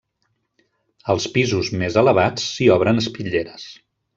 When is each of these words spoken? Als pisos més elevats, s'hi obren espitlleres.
Als 1.13 1.27
pisos 1.35 1.69
més 1.83 1.99
elevats, 2.03 2.49
s'hi 2.55 2.71
obren 2.79 3.03
espitlleres. 3.07 3.69